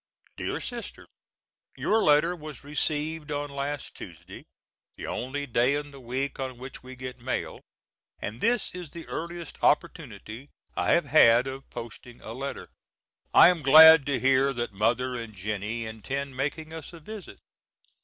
[0.35, 1.05] DEAR SISTER:
[1.77, 4.47] Your letter was received on last Tuesday,
[4.97, 7.61] the only day in the week on which we get mail,
[8.17, 12.69] and this is the earliest opportunity I have had of posting a letter.
[13.31, 17.37] I am glad to hear that mother and Jennie intend making us a visit.